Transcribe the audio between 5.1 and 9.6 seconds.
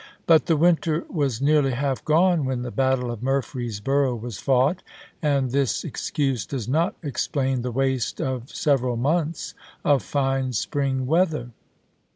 and this excuse does not explain the waste of several months